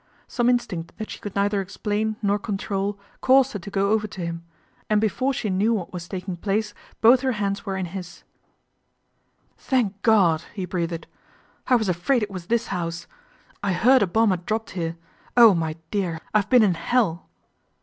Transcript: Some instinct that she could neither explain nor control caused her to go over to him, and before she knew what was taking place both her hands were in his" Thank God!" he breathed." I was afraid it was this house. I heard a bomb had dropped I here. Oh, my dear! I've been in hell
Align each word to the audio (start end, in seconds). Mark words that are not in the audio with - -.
Some 0.27 0.49
instinct 0.49 0.97
that 0.97 1.11
she 1.11 1.19
could 1.19 1.35
neither 1.35 1.61
explain 1.61 2.15
nor 2.23 2.39
control 2.39 2.97
caused 3.21 3.53
her 3.53 3.59
to 3.59 3.69
go 3.69 3.91
over 3.91 4.07
to 4.07 4.21
him, 4.25 4.43
and 4.89 4.99
before 4.99 5.31
she 5.31 5.51
knew 5.51 5.75
what 5.75 5.93
was 5.93 6.07
taking 6.07 6.37
place 6.37 6.73
both 7.01 7.21
her 7.21 7.33
hands 7.33 7.67
were 7.67 7.77
in 7.77 7.85
his" 7.85 8.23
Thank 9.69 10.01
God!" 10.01 10.41
he 10.55 10.65
breathed." 10.65 11.05
I 11.67 11.75
was 11.75 11.87
afraid 11.87 12.23
it 12.23 12.31
was 12.31 12.47
this 12.47 12.65
house. 12.73 13.05
I 13.61 13.73
heard 13.73 14.01
a 14.01 14.07
bomb 14.07 14.31
had 14.31 14.47
dropped 14.47 14.71
I 14.71 14.73
here. 14.73 14.97
Oh, 15.37 15.53
my 15.53 15.75
dear! 15.91 16.17
I've 16.33 16.49
been 16.49 16.63
in 16.63 16.73
hell 16.73 17.29